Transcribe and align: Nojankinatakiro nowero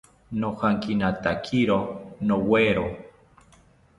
Nojankinatakiro 0.39 1.77
nowero 2.27 2.85